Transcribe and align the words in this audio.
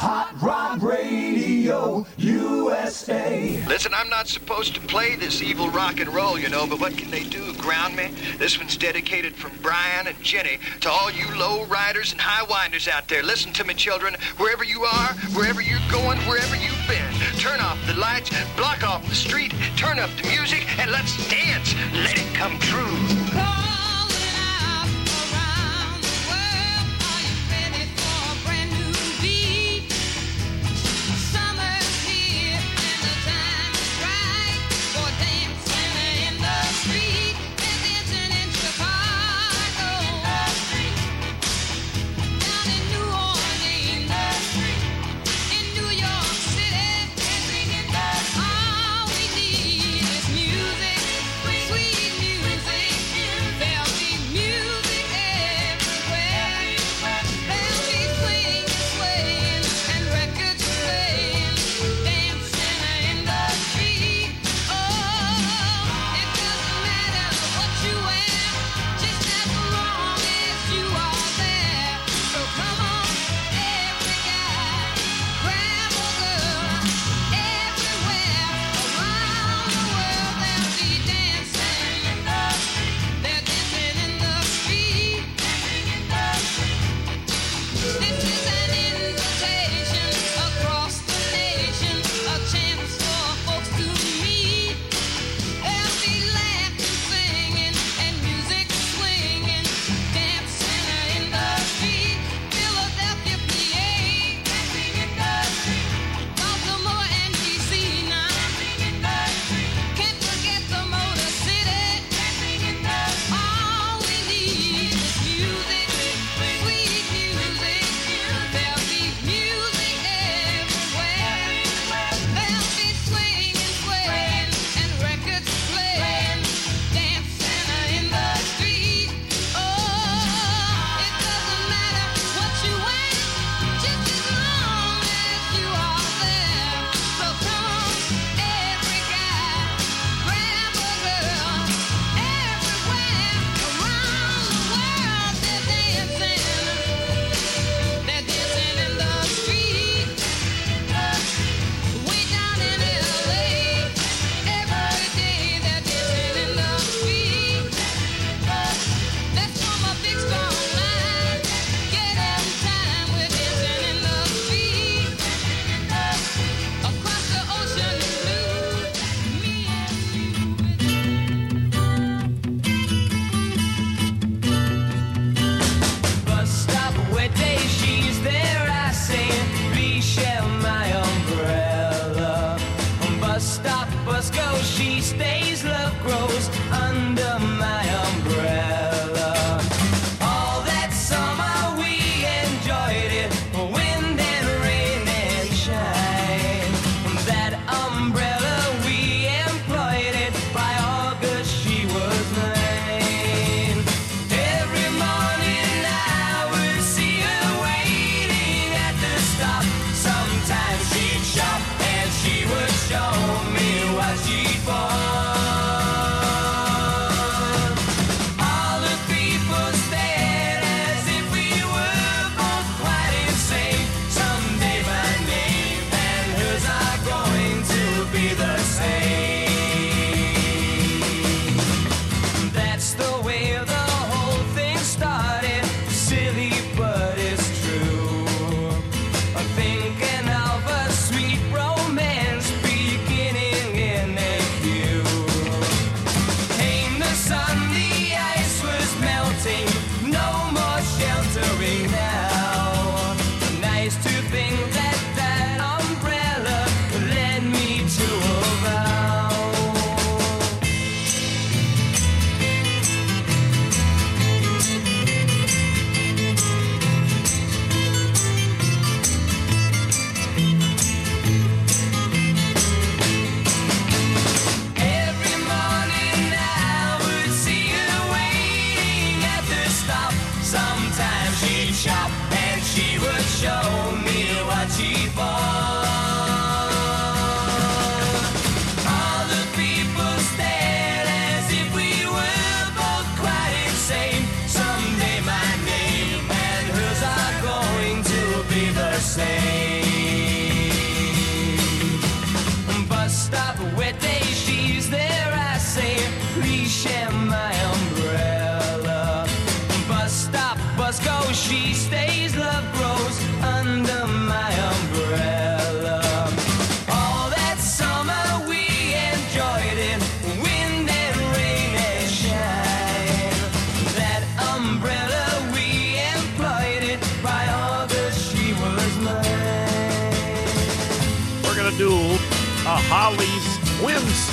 Hot 0.00 0.32
Rod 0.40 0.82
Radio 0.82 2.06
USA. 2.16 3.62
Listen, 3.66 3.92
I'm 3.92 4.08
not 4.08 4.28
supposed 4.28 4.74
to 4.76 4.80
play 4.80 5.14
this 5.14 5.42
evil 5.42 5.68
rock 5.68 6.00
and 6.00 6.08
roll, 6.08 6.38
you 6.38 6.48
know, 6.48 6.66
but 6.66 6.80
what 6.80 6.96
can 6.96 7.10
they 7.10 7.24
do? 7.24 7.52
Ground 7.56 7.96
me? 7.96 8.08
This 8.38 8.56
one's 8.56 8.78
dedicated 8.78 9.36
from 9.36 9.52
Brian 9.60 10.06
and 10.06 10.18
Jenny 10.22 10.58
to 10.80 10.88
all 10.88 11.10
you 11.10 11.26
low 11.38 11.66
riders 11.66 12.12
and 12.12 12.20
high 12.22 12.46
winders 12.48 12.88
out 12.88 13.08
there. 13.08 13.22
Listen 13.22 13.52
to 13.52 13.62
me, 13.62 13.74
children. 13.74 14.16
Wherever 14.38 14.64
you 14.64 14.84
are, 14.84 15.12
wherever 15.34 15.60
you're 15.60 15.78
going, 15.92 16.18
wherever 16.20 16.56
you've 16.56 16.88
been, 16.88 17.12
turn 17.38 17.60
off 17.60 17.76
the 17.86 17.92
lights, 17.92 18.30
block 18.56 18.82
off 18.82 19.06
the 19.06 19.14
street, 19.14 19.52
turn 19.76 19.98
up 19.98 20.08
the 20.16 20.26
music, 20.28 20.64
and 20.78 20.90
let's 20.90 21.28
dance. 21.28 21.74
Let 21.92 22.16
it 22.16 22.34
come 22.34 22.58
true. 22.58 23.19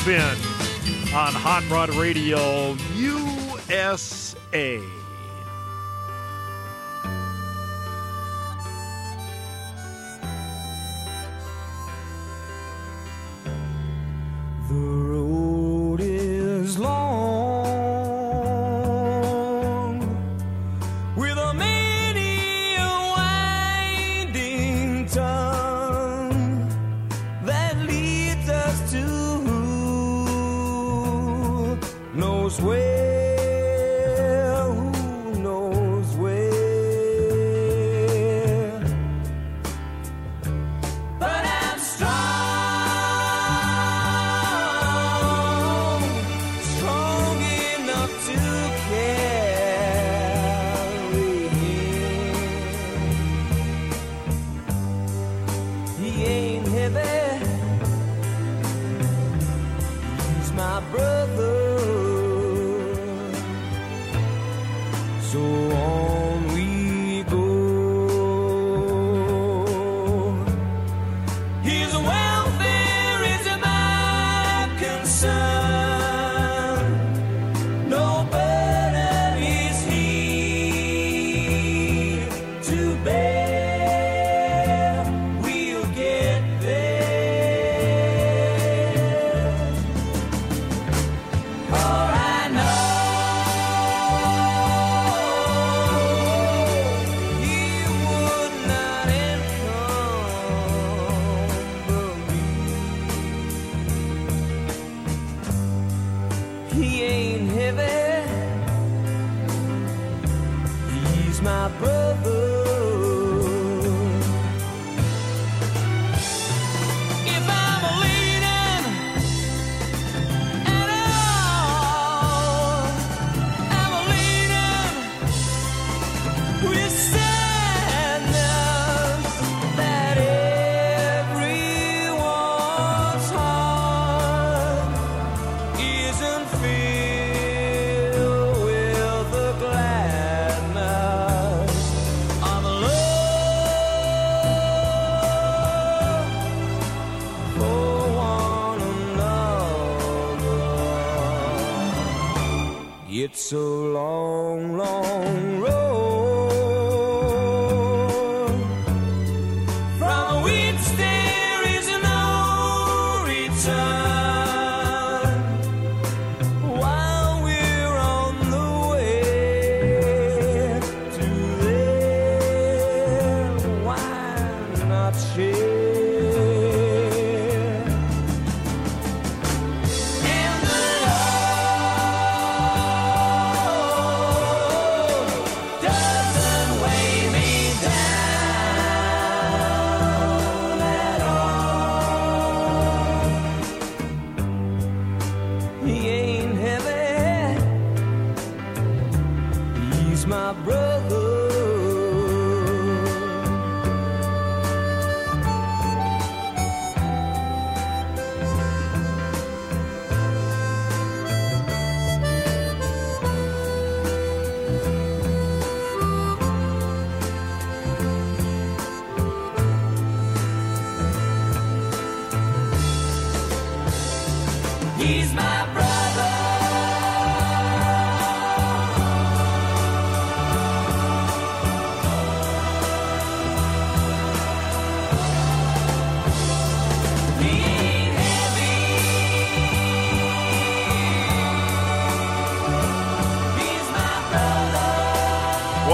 On 0.07 1.33
Hot 1.33 1.69
Rod 1.69 1.89
Radio 1.95 2.77
USA. 2.95 4.80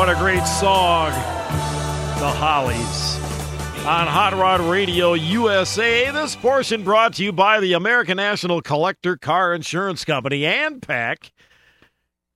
What 0.03 0.10
a 0.10 0.15
great 0.15 0.46
song, 0.46 1.12
The 2.20 2.27
Hollies. 2.27 3.23
On 3.86 4.08
Hot 4.08 4.32
Rod 4.32 4.62
Radio 4.62 5.12
USA, 5.12 6.10
this 6.10 6.38
portion 6.38 6.86
brought 6.86 7.16
to 7.16 7.24
you 7.24 7.34
by 7.34 7.60
the 7.60 7.74
American 7.74 8.16
National 8.16 8.62
Collector 8.62 9.18
Car 9.18 9.54
Insurance 9.54 10.06
Company 10.06 10.46
and 10.46 10.82
PAC, 10.82 11.34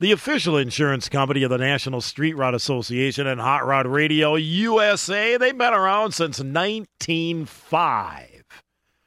the 0.01 0.11
official 0.11 0.57
insurance 0.57 1.07
company 1.07 1.43
of 1.43 1.49
the 1.49 1.57
National 1.57 2.01
Street 2.01 2.33
Rod 2.33 2.53
Association 2.53 3.27
and 3.27 3.39
Hot 3.39 3.65
Rod 3.65 3.87
Radio 3.87 4.35
USA. 4.35 5.37
They've 5.37 5.57
been 5.57 5.73
around 5.73 6.11
since 6.11 6.39
1905. 6.39 8.43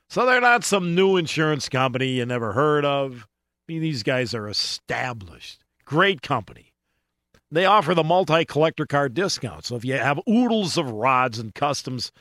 So 0.08 0.24
they're 0.24 0.40
not 0.40 0.64
some 0.64 0.94
new 0.94 1.18
insurance 1.18 1.68
company 1.68 2.06
you 2.06 2.24
never 2.24 2.52
heard 2.52 2.86
of. 2.86 3.28
I 3.68 3.72
mean, 3.72 3.82
these 3.82 4.02
guys 4.02 4.32
are 4.32 4.48
established. 4.48 5.62
Great 5.84 6.22
company. 6.22 6.72
They 7.50 7.66
offer 7.66 7.94
the 7.94 8.02
multi 8.02 8.46
collector 8.46 8.86
car 8.86 9.10
discount. 9.10 9.66
So 9.66 9.76
if 9.76 9.84
you 9.84 9.92
have 9.94 10.18
oodles 10.26 10.78
of 10.78 10.90
rods 10.90 11.38
and 11.38 11.54
customs 11.54 12.12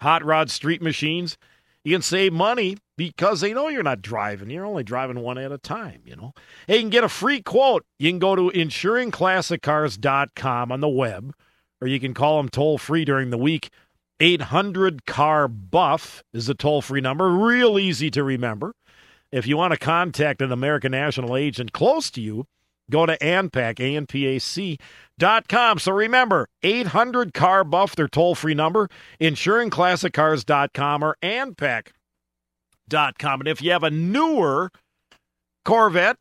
hot 0.00 0.24
rod 0.24 0.50
street 0.50 0.82
machines, 0.82 1.38
you 1.84 1.94
can 1.94 2.02
save 2.02 2.32
money 2.32 2.76
because 2.96 3.40
they 3.40 3.54
know 3.54 3.68
you're 3.68 3.82
not 3.82 4.02
driving. 4.02 4.50
You're 4.50 4.66
only 4.66 4.84
driving 4.84 5.20
one 5.20 5.38
at 5.38 5.52
a 5.52 5.58
time, 5.58 6.02
you 6.04 6.16
know. 6.16 6.34
Hey, 6.66 6.76
you 6.76 6.82
can 6.82 6.90
get 6.90 7.04
a 7.04 7.08
free 7.08 7.40
quote. 7.40 7.86
You 7.98 8.10
can 8.10 8.18
go 8.18 8.36
to 8.36 8.50
insuringclassiccars.com 8.50 10.72
on 10.72 10.80
the 10.80 10.88
web, 10.88 11.34
or 11.80 11.88
you 11.88 12.00
can 12.00 12.14
call 12.14 12.38
them 12.38 12.48
toll 12.48 12.78
free 12.78 13.04
during 13.04 13.30
the 13.30 13.38
week 13.38 13.70
800 14.20 15.06
car 15.06 15.48
buff 15.48 16.22
is 16.32 16.46
the 16.46 16.54
toll 16.54 16.82
free 16.82 17.00
number. 17.00 17.30
Real 17.30 17.78
easy 17.78 18.10
to 18.10 18.24
remember. 18.24 18.74
If 19.30 19.46
you 19.46 19.56
want 19.56 19.72
to 19.72 19.78
contact 19.78 20.42
an 20.42 20.50
American 20.50 20.92
National 20.92 21.36
agent 21.36 21.72
close 21.72 22.10
to 22.12 22.20
you, 22.20 22.46
go 22.90 23.06
to 23.06 23.16
ANPAC, 23.18 23.80
A-N-P-A-C 23.80 24.78
dot 25.18 25.48
com. 25.48 25.78
So 25.78 25.92
remember, 25.92 26.48
800 26.62 27.34
car 27.34 27.64
buff, 27.64 27.96
their 27.96 28.08
toll 28.08 28.34
free 28.34 28.54
number, 28.54 28.88
insuringclassiccars.com 29.20 31.02
or 31.02 31.16
ANPAC 31.22 31.88
dot 32.88 33.18
com. 33.18 33.40
And 33.40 33.48
if 33.48 33.60
you 33.62 33.72
have 33.72 33.84
a 33.84 33.90
newer 33.90 34.70
Corvette, 35.64 36.16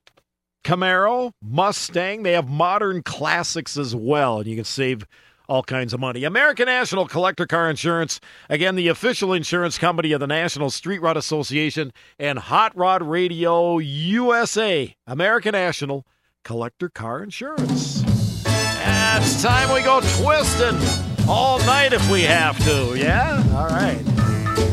Camaro, 0.64 1.32
Mustang, 1.42 2.24
they 2.24 2.34
have 2.34 2.50
modern 2.50 3.02
classics 3.04 3.78
as 3.78 3.96
well, 3.96 4.40
and 4.40 4.48
you 4.48 4.56
can 4.56 4.66
save 4.66 5.08
all 5.48 5.64
kinds 5.64 5.94
of 5.94 6.00
money. 6.02 6.26
American 6.26 6.66
National 6.66 7.08
Collector 7.08 7.48
Car 7.48 7.70
Insurance, 7.70 8.20
again, 8.50 8.76
the 8.76 8.90
official 8.90 9.32
insurance 9.32 9.78
company 9.78 10.12
of 10.12 10.20
the 10.20 10.28
National 10.28 10.70
Street 10.70 11.02
Rod 11.02 11.16
Association 11.16 11.94
and 12.20 12.38
Hot 12.38 12.76
Rod 12.76 13.02
Radio 13.02 13.78
USA. 13.78 14.94
American 15.06 15.54
National 15.54 16.06
Collector 16.48 16.88
Car 16.88 17.24
Insurance. 17.24 18.02
And 18.48 19.22
it's 19.22 19.44
time 19.44 19.70
we 19.74 19.82
go 19.82 20.00
twisting 20.16 20.80
all 21.28 21.60
night 21.66 21.92
if 21.92 22.10
we 22.10 22.22
have 22.22 22.58
to. 22.64 22.98
Yeah? 22.98 23.44
All 23.54 23.68
right. 23.68 24.02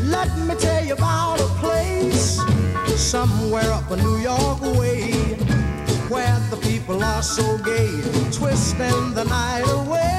Let 0.05 0.33
me 0.47 0.55
tell 0.55 0.85
you 0.85 0.93
about 0.93 1.41
a 1.41 1.47
place 1.59 2.39
somewhere 2.95 3.69
up 3.73 3.91
a 3.91 3.97
New 3.97 4.19
York 4.19 4.61
way 4.79 5.11
where 6.07 6.39
the 6.49 6.55
people 6.61 7.03
are 7.03 7.21
so 7.21 7.57
gay, 7.57 7.91
twisting 8.31 9.13
the 9.13 9.25
night 9.25 9.65
away. 9.67 10.15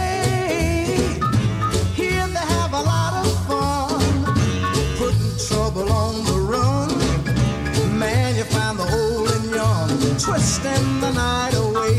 Twisting 10.26 11.00
the 11.00 11.12
night 11.12 11.54
away. 11.54 11.94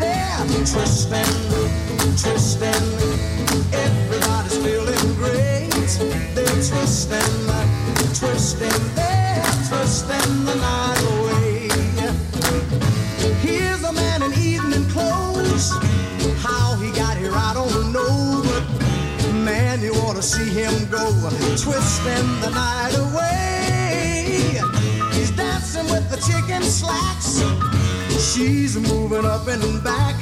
They're 0.00 0.46
twisting, 0.64 1.34
twisting. 2.16 2.86
Everybody's 3.70 4.56
feeling 4.64 5.08
great. 5.20 5.68
They're 6.34 6.62
twisting, 6.70 7.36
twisting. 8.18 8.80
They're 8.94 9.44
twisting 9.68 10.44
the 10.46 10.54
night 10.54 11.02
away. 11.12 11.68
Here's 13.44 13.84
a 13.84 13.92
man 13.92 14.22
in 14.22 14.32
evening 14.32 14.88
clothes. 14.88 15.70
How 16.38 16.76
he 16.76 16.90
got 16.92 17.18
here, 17.18 17.34
I 17.34 17.52
don't 17.52 17.92
know. 17.92 18.42
But 18.42 19.32
man, 19.34 19.82
you 19.82 19.92
to 19.92 20.22
see 20.22 20.48
him 20.48 20.88
go. 20.88 21.04
Twisting 21.58 22.40
the 22.40 22.50
night 22.54 22.96
away. 22.96 23.65
Dancing 25.36 25.84
with 25.86 26.08
the 26.10 26.16
chicken 26.16 26.62
slacks. 26.62 27.42
She's 28.32 28.76
moving 28.76 29.24
up 29.24 29.46
and 29.46 29.84
back. 29.84 30.16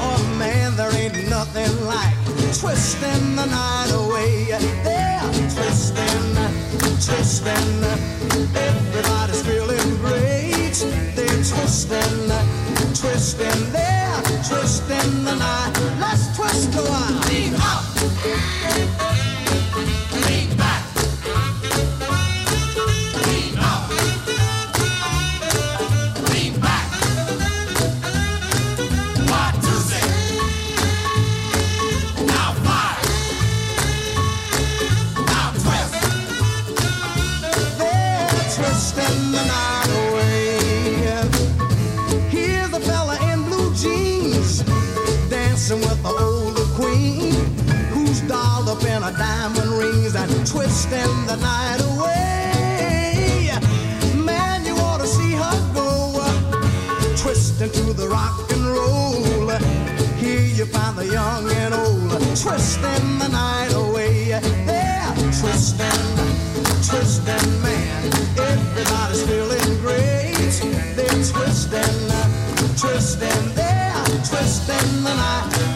Oh 0.00 0.36
man, 0.38 0.76
there 0.76 0.92
ain't 0.94 1.28
nothing 1.28 1.72
like 1.86 2.14
twisting 2.58 3.36
the 3.36 3.46
night 3.46 3.92
away. 3.94 4.46
They're 4.82 5.22
twisting, 5.54 6.34
twisting. 7.06 7.84
Everybody's 8.54 9.42
feeling 9.46 9.96
great. 9.98 10.74
They're 11.14 11.44
twisting, 11.44 12.28
twisting. 12.94 13.72
They're 13.72 14.22
twisting 14.48 15.24
the 15.24 15.36
night. 15.36 15.72
Let's 16.00 16.36
twist 16.36 16.74
a 16.74 16.82
while. 16.82 17.22
Up. 19.00 19.11
The 51.32 51.40
night 51.40 51.80
away. 51.92 53.50
Man, 54.14 54.64
you 54.66 54.74
ought 54.76 54.98
to 54.98 55.06
see 55.06 55.32
her 55.32 55.58
go 55.72 56.20
twisting 57.16 57.70
to 57.70 57.92
the 57.94 58.06
rock 58.08 58.50
and 58.52 58.66
roll. 58.66 59.48
Here 60.18 60.46
you 60.58 60.66
find 60.66 60.96
the 60.98 61.06
young 61.06 61.50
and 61.50 61.74
old 61.74 62.10
twisting 62.36 63.18
the 63.18 63.28
night 63.28 63.72
away. 63.72 64.28
They're 64.66 65.14
twisting, 65.40 66.04
twisting, 66.88 67.62
man. 67.62 68.12
Everybody's 68.36 69.22
feeling 69.22 69.80
great. 69.80 70.54
They're 70.96 71.24
twisting, 71.32 71.98
twisting, 72.76 73.54
they're 73.54 74.04
twisting 74.28 75.04
the 75.04 75.14
night. 75.14 75.71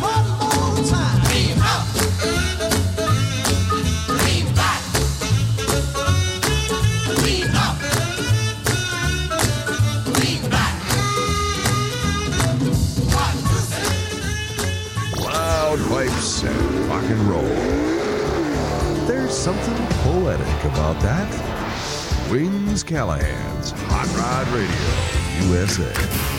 And 17.17 17.29
roll. 17.29 19.07
There's 19.07 19.37
something 19.37 19.87
poetic 20.03 20.65
about 20.65 21.01
that. 21.03 22.31
Wings 22.31 22.83
Callahan's 22.83 23.71
Hot 23.71 24.09
Rod 24.17 24.47
Radio, 24.49 25.57
USA. 25.57 26.36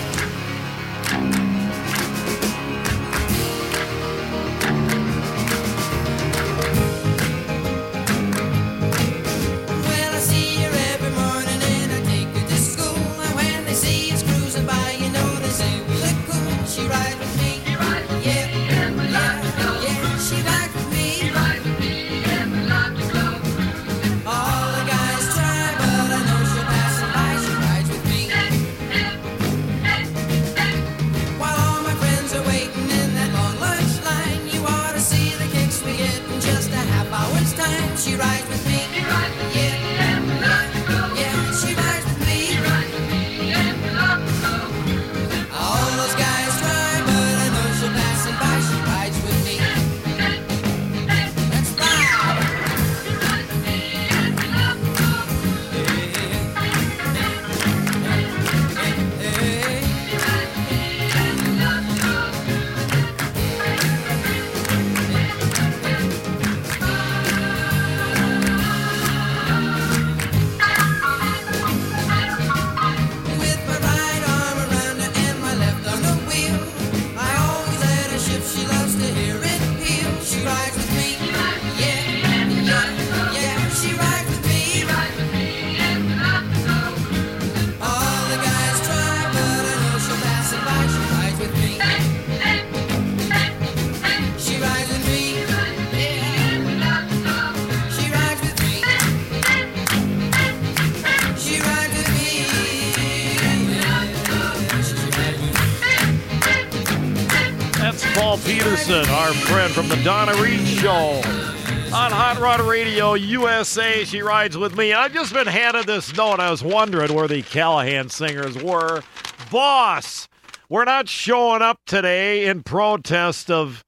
Our 109.28 109.34
friend 109.34 109.74
from 109.74 109.90
the 109.90 110.02
Donna 110.06 110.34
Reed 110.42 110.66
Show. 110.66 110.90
On 110.90 112.12
Hot 112.12 112.38
Rod 112.40 112.62
Radio 112.62 113.16
USA, 113.16 114.06
she 114.06 114.22
rides 114.22 114.58
with 114.58 114.78
me. 114.78 114.94
I've 114.94 115.12
just 115.12 115.34
been 115.34 115.48
handed 115.48 115.86
this 115.86 116.16
note. 116.16 116.40
I 116.40 116.50
was 116.50 116.64
wondering 116.64 117.14
where 117.14 117.28
the 117.28 117.42
Callahan 117.42 118.08
singers 118.08 118.58
were. 118.64 119.04
Boss, 119.52 120.30
we're 120.70 120.86
not 120.86 121.10
showing 121.10 121.62
up 121.62 121.82
today 121.86 122.46
in 122.46 122.64
protest 122.64 123.52
of. 123.52 123.84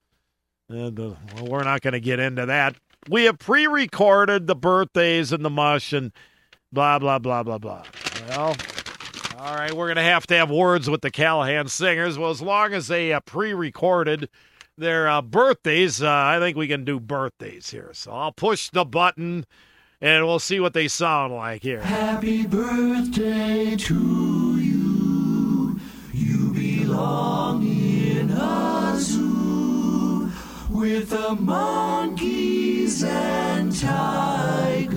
Uh, 0.70 0.90
the, 0.90 1.16
well, 1.36 1.46
we're 1.46 1.64
not 1.64 1.80
going 1.80 1.94
to 1.94 2.00
get 2.00 2.20
into 2.20 2.44
that. 2.44 2.76
We 3.08 3.24
have 3.24 3.38
pre 3.38 3.66
recorded 3.66 4.46
the 4.46 4.56
birthdays 4.56 5.32
and 5.32 5.42
the 5.42 5.48
mush 5.48 5.94
and 5.94 6.12
blah, 6.70 6.98
blah, 6.98 7.18
blah, 7.18 7.44
blah, 7.44 7.56
blah. 7.56 7.84
Well, 8.28 8.56
all 9.38 9.54
right, 9.54 9.72
we're 9.72 9.86
going 9.86 9.96
to 9.96 10.02
have 10.02 10.26
to 10.26 10.36
have 10.36 10.50
words 10.50 10.90
with 10.90 11.00
the 11.00 11.10
Callahan 11.10 11.68
singers. 11.68 12.18
Well, 12.18 12.28
as 12.28 12.42
long 12.42 12.74
as 12.74 12.88
they 12.88 13.14
uh, 13.14 13.20
pre 13.20 13.54
recorded 13.54 14.28
their 14.80 15.08
uh, 15.08 15.22
birthdays, 15.22 16.02
uh, 16.02 16.10
I 16.10 16.38
think 16.40 16.56
we 16.56 16.66
can 16.66 16.84
do 16.84 16.98
birthdays 16.98 17.70
here. 17.70 17.90
So 17.92 18.10
I'll 18.10 18.32
push 18.32 18.70
the 18.70 18.84
button 18.84 19.46
and 20.00 20.26
we'll 20.26 20.40
see 20.40 20.58
what 20.58 20.72
they 20.74 20.88
sound 20.88 21.32
like 21.34 21.62
here. 21.62 21.82
Happy 21.82 22.46
birthday 22.46 23.76
to 23.76 24.58
you. 24.58 25.78
You 26.12 26.52
belong 26.52 27.62
in 27.66 28.30
a 28.30 28.96
zoo 28.98 30.32
with 30.70 31.10
the 31.10 31.36
monkeys 31.36 33.04
and 33.04 33.78
tigers. 33.78 34.96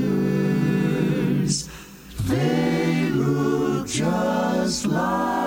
They 2.25 3.10
look 3.10 3.88
just 3.88 4.88
like 4.88 5.43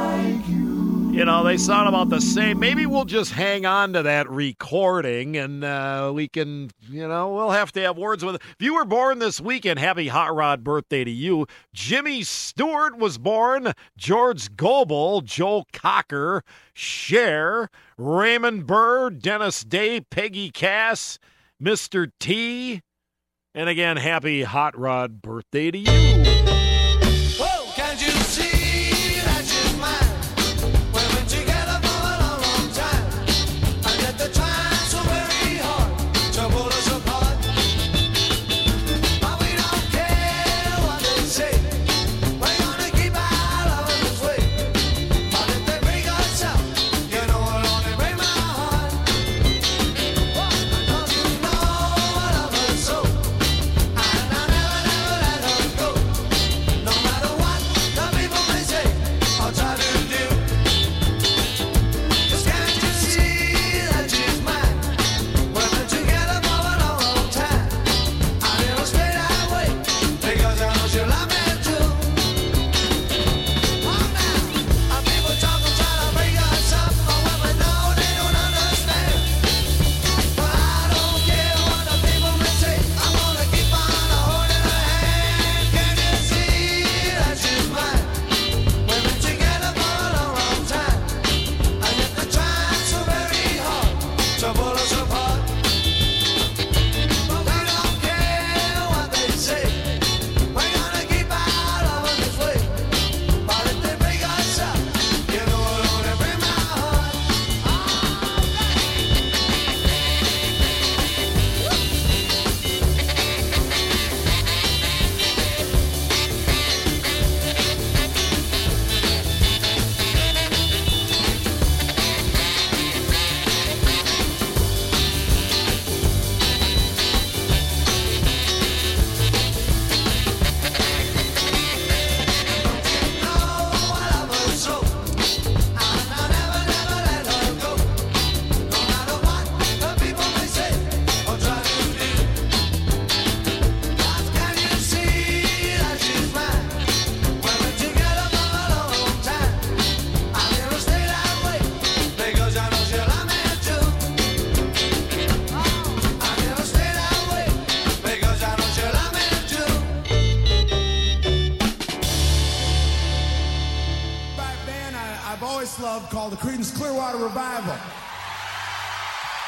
you. 1.16 1.24
Know, 1.24 1.42
they 1.42 1.56
sound 1.56 1.88
about 1.88 2.10
the 2.10 2.20
same. 2.20 2.58
Maybe 2.58 2.84
we'll 2.84 3.06
just 3.06 3.32
hang 3.32 3.64
on 3.64 3.94
to 3.94 4.02
that 4.02 4.28
recording 4.28 5.36
and 5.36 5.64
uh, 5.64 6.12
we 6.14 6.28
can, 6.28 6.70
you 6.90 7.08
know, 7.08 7.32
we'll 7.32 7.50
have 7.50 7.72
to 7.72 7.80
have 7.80 7.96
words 7.96 8.24
with. 8.24 8.36
If 8.36 8.56
you 8.60 8.74
were 8.74 8.84
born 8.84 9.18
this 9.18 9.40
weekend, 9.40 9.78
happy 9.78 10.08
Hot 10.08 10.34
Rod 10.34 10.62
birthday 10.62 11.04
to 11.04 11.10
you. 11.10 11.46
Jimmy 11.72 12.22
Stewart 12.22 12.98
was 12.98 13.16
born, 13.16 13.72
George 13.96 14.54
Goebel, 14.56 15.22
Joe 15.22 15.64
Cocker, 15.72 16.44
Cher, 16.74 17.70
Raymond 17.96 18.66
Burr, 18.66 19.10
Dennis 19.10 19.64
Day, 19.64 20.02
Peggy 20.02 20.50
Cass, 20.50 21.18
Mr. 21.62 22.10
T. 22.20 22.82
And 23.54 23.70
again, 23.70 23.96
happy 23.96 24.42
Hot 24.42 24.78
Rod 24.78 25.22
birthday 25.22 25.70
to 25.70 25.78
you. 25.78 26.65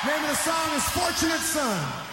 Name 0.07 0.23
of 0.23 0.31
the 0.31 0.37
song 0.37 0.77
is 0.77 0.85
Fortunate 0.91 1.41
Son. 1.41 2.08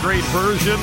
Great 0.00 0.24
version 0.26 0.80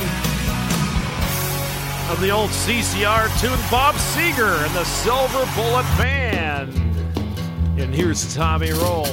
of 2.12 2.22
the 2.22 2.30
old 2.30 2.52
CCR 2.52 3.28
tune? 3.42 3.58
Bob 3.72 3.96
Seger 3.96 4.64
and 4.64 4.76
the 4.76 4.84
Silver 4.84 5.44
Bullet 5.56 5.86
Band. 5.98 6.72
And 7.80 7.94
here's 7.94 8.36
Tommy 8.36 8.72
Roll. 8.72 9.08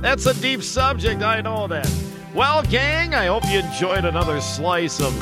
That's 0.00 0.26
a 0.26 0.40
deep 0.40 0.62
subject, 0.62 1.22
I 1.22 1.40
know 1.40 1.66
that. 1.66 1.90
Well, 2.32 2.62
gang, 2.62 3.14
I 3.14 3.26
hope 3.26 3.44
you 3.50 3.58
enjoyed 3.58 4.04
another 4.04 4.40
slice 4.40 5.00
of 5.00 5.12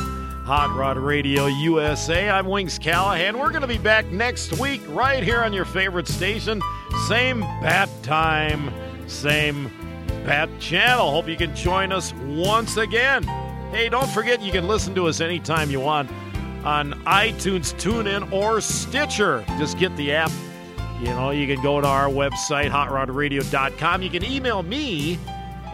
Hot 0.44 0.70
Rod 0.76 0.98
Radio 0.98 1.46
USA. 1.46 2.28
I'm 2.28 2.46
Wings 2.46 2.78
Callahan. 2.78 3.38
We're 3.38 3.48
going 3.50 3.62
to 3.62 3.68
be 3.68 3.78
back 3.78 4.04
next 4.12 4.58
week 4.58 4.82
right 4.88 5.22
here 5.22 5.42
on 5.42 5.54
your 5.54 5.64
favorite 5.64 6.06
station. 6.06 6.60
Same 7.08 7.40
bat 7.40 7.88
time, 8.02 8.70
same 9.08 9.70
bat 10.26 10.50
channel. 10.60 11.10
Hope 11.10 11.26
you 11.26 11.38
can 11.38 11.56
join 11.56 11.90
us 11.90 12.12
once 12.26 12.76
again. 12.76 13.22
Hey, 13.70 13.88
don't 13.88 14.10
forget 14.10 14.42
you 14.42 14.52
can 14.52 14.68
listen 14.68 14.94
to 14.96 15.06
us 15.06 15.22
anytime 15.22 15.70
you 15.70 15.80
want 15.80 16.10
on 16.66 16.92
iTunes, 17.04 17.72
TuneIn, 17.80 18.30
or 18.30 18.60
Stitcher. 18.60 19.42
Just 19.58 19.78
get 19.78 19.96
the 19.96 20.12
app. 20.12 20.30
You 21.00 21.08
know, 21.08 21.30
you 21.30 21.46
can 21.46 21.62
go 21.62 21.80
to 21.80 21.86
our 21.86 22.08
website, 22.08 22.70
hotrodradio.com. 22.70 24.02
You 24.02 24.10
can 24.10 24.24
email 24.24 24.62
me 24.62 25.18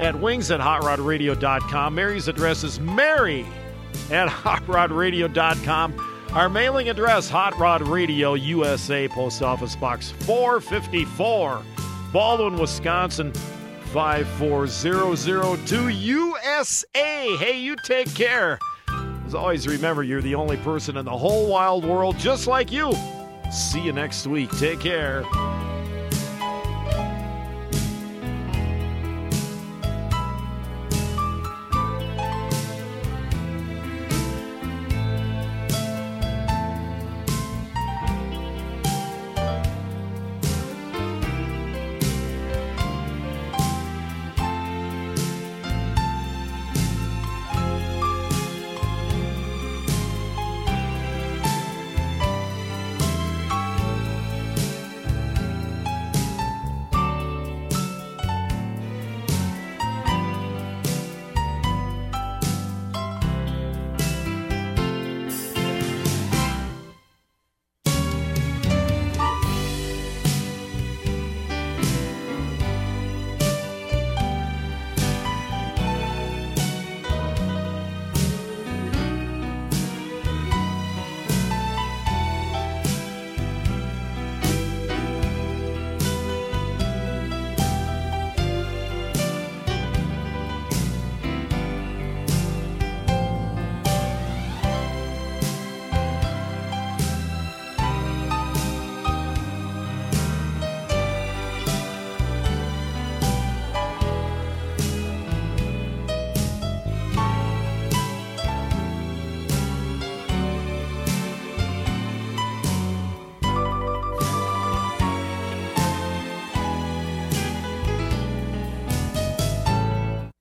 at 0.01 0.19
wings 0.19 0.51
at 0.51 0.61
hotrodradio.com. 0.61 1.95
Mary's 1.95 2.27
address 2.29 2.65
is 2.65 2.81
mary 2.81 3.47
at 4.11 4.29
hotrodradio.com. 4.29 6.09
Our 6.33 6.49
mailing 6.49 6.89
address, 6.89 7.29
Hot 7.29 7.57
Rod 7.59 7.83
Radio, 7.83 8.35
USA, 8.35 9.07
Post 9.07 9.43
Office 9.43 9.77
Box 9.77 10.11
454, 10.11 11.63
Baldwin, 12.13 12.59
Wisconsin 12.59 13.33
54002, 13.93 15.89
USA. 15.89 17.37
Hey, 17.37 17.61
you 17.61 17.77
take 17.85 18.13
care. 18.15 18.59
As 19.27 19.35
always, 19.35 19.67
remember, 19.69 20.03
you're 20.03 20.23
the 20.23 20.35
only 20.35 20.57
person 20.59 20.97
in 20.97 21.05
the 21.05 21.17
whole 21.17 21.49
wild 21.49 21.85
world 21.85 22.19
just 22.19 22.47
like 22.47 22.73
you. 22.73 22.93
See 23.53 23.81
you 23.81 23.93
next 23.93 24.27
week. 24.27 24.51
Take 24.59 24.81
care. 24.81 25.25